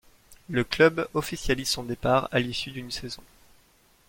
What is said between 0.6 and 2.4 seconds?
club officialise son départ à